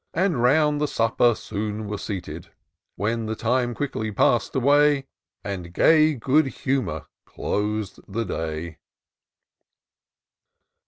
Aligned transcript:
And 0.15 0.41
round 0.41 0.81
the 0.81 0.87
supper 0.87 1.35
soon 1.35 1.87
were 1.87 1.99
seated; 1.99 2.49
When 2.95 3.27
the 3.27 3.35
time 3.35 3.75
quickly 3.75 4.11
passed 4.11 4.55
away. 4.55 5.05
And 5.43 5.71
gay 5.73 6.15
good 6.15 6.47
humour 6.47 7.05
clos'd 7.27 7.99
the 8.07 8.23
day. 8.25 8.77